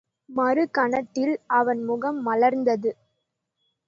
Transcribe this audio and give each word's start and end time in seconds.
மறு 0.29 0.63
கணத்தில் 0.69 1.33
அவன் 1.57 1.81
முகம் 1.83 2.19
மலர்ந்தது. 2.27 2.91